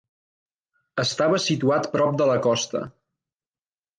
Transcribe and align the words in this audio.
Estava 1.03 1.41
situat 1.43 1.91
prop 1.97 2.17
de 2.21 2.29
la 2.31 2.39
costa. 2.47 2.81